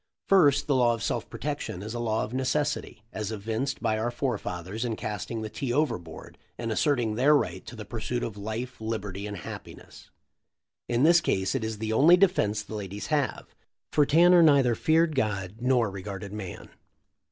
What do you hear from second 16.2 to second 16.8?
man.